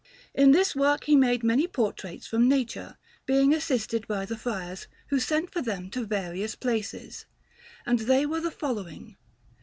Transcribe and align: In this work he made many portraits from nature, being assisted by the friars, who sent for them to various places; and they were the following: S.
In 0.33 0.49
this 0.51 0.75
work 0.75 1.03
he 1.03 1.15
made 1.15 1.43
many 1.43 1.67
portraits 1.67 2.25
from 2.25 2.49
nature, 2.49 2.97
being 3.27 3.53
assisted 3.53 4.07
by 4.07 4.25
the 4.25 4.35
friars, 4.35 4.87
who 5.09 5.19
sent 5.19 5.51
for 5.53 5.61
them 5.61 5.91
to 5.91 6.07
various 6.07 6.55
places; 6.55 7.27
and 7.85 7.99
they 7.99 8.25
were 8.25 8.41
the 8.41 8.49
following: 8.49 9.09
S. 9.09 9.15